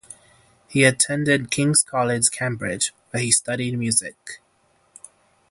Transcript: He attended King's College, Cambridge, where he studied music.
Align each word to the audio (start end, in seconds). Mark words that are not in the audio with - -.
He 0.67 0.83
attended 0.83 1.51
King's 1.51 1.83
College, 1.83 2.31
Cambridge, 2.31 2.91
where 3.11 3.21
he 3.21 3.31
studied 3.31 3.77
music. 3.77 4.41